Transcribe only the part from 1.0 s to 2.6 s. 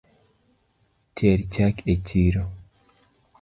Ter chak e chiro